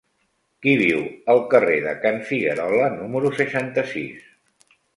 [0.65, 1.03] Qui viu
[1.33, 4.29] al carrer de Can Figuerola número seixanta-sis?